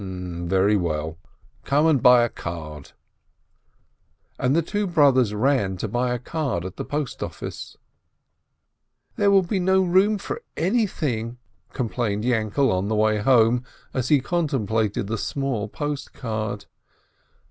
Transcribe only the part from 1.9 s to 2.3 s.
buy a